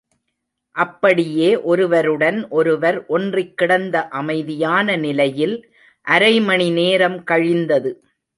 [0.75, 5.55] அப்படியே ஒருவருடன் ஒருவர் ஒன்றிக்கிடந்த அமைதியான நிலையில்
[6.07, 7.91] அரைமணி நேரம் கழிந்தது.